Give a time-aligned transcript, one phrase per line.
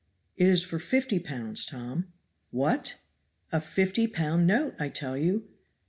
[0.35, 2.11] It is for fifty pounds, Tom."
[2.49, 2.95] "What?"
[3.51, 5.47] "A fifty pound note, I tell you."